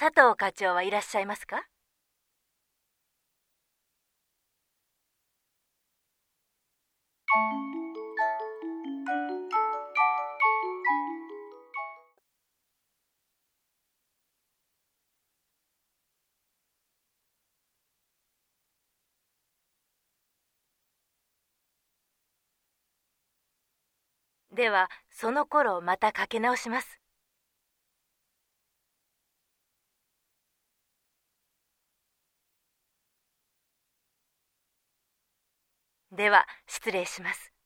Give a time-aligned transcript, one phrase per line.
[0.00, 1.66] 佐藤課長はいらっしゃいますか？
[24.52, 27.00] ではその頃またかけ直します。
[36.12, 37.57] では失礼します。